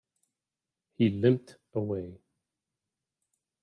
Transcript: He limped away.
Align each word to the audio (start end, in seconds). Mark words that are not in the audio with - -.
He 0.95 1.09
limped 1.11 1.57
away. 1.75 2.21